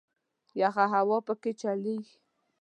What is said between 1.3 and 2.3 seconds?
کې چلیږي.